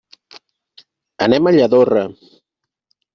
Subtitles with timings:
[1.25, 2.01] Anem a Lladorre.